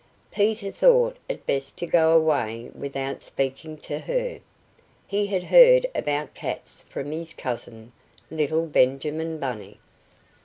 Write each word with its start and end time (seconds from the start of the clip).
Peter 0.31 0.71
thought 0.71 1.15
it 1.29 1.45
best 1.45 1.77
to 1.77 1.85
go 1.85 2.11
away 2.17 2.71
without 2.73 3.21
speaking 3.21 3.77
to 3.77 3.99
her; 3.99 4.39
he 5.05 5.27
had 5.27 5.43
heard 5.43 5.85
about 5.93 6.33
cats 6.33 6.81
from 6.89 7.11
his 7.11 7.33
cousin, 7.33 7.91
little 8.31 8.65
Benjamin 8.65 9.37
Bunny. 9.37 9.77